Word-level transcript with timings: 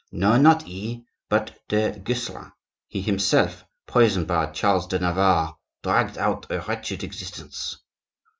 "No, 0.11 0.35
not 0.35 0.63
he, 0.63 1.05
but 1.29 1.59
du 1.67 1.91
Guesclin. 1.91 2.51
He 2.87 3.01
himself, 3.03 3.63
poisoned 3.85 4.25
by 4.25 4.47
Charles 4.47 4.87
de 4.87 4.97
Navarre, 4.97 5.55
dragged 5.83 6.17
out 6.17 6.47
a 6.49 6.59
wretched 6.61 7.03
existence." 7.03 7.77